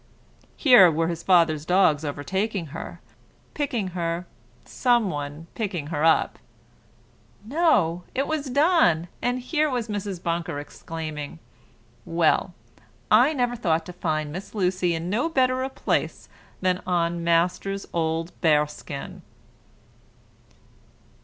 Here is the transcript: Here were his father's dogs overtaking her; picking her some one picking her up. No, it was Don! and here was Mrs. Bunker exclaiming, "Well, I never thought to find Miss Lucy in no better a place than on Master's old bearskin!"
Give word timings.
Here 0.57 0.89
were 0.89 1.09
his 1.09 1.21
father's 1.21 1.63
dogs 1.63 2.03
overtaking 2.03 2.67
her; 2.73 3.01
picking 3.53 3.89
her 3.89 4.25
some 4.65 5.11
one 5.11 5.45
picking 5.53 5.93
her 5.93 6.03
up. 6.03 6.39
No, 7.45 8.01
it 8.15 8.25
was 8.25 8.47
Don! 8.49 9.09
and 9.21 9.37
here 9.37 9.69
was 9.69 9.89
Mrs. 9.89 10.19
Bunker 10.23 10.57
exclaiming, 10.57 11.37
"Well, 12.03 12.55
I 13.11 13.33
never 13.33 13.55
thought 13.55 13.85
to 13.85 13.93
find 13.93 14.31
Miss 14.31 14.55
Lucy 14.55 14.95
in 14.95 15.07
no 15.11 15.29
better 15.29 15.61
a 15.61 15.69
place 15.69 16.27
than 16.61 16.81
on 16.87 17.23
Master's 17.23 17.85
old 17.93 18.31
bearskin!" 18.41 19.21